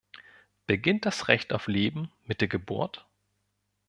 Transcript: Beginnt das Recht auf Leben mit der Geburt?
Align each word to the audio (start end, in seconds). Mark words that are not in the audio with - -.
Beginnt 0.65 1.05
das 1.05 1.27
Recht 1.27 1.53
auf 1.53 1.67
Leben 1.67 2.11
mit 2.25 2.41
der 2.41 2.47
Geburt? 2.47 3.05